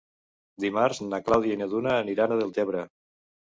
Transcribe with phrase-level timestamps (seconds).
[0.65, 2.87] Dimarts na Clàudia i na Duna aniran a Deltebre.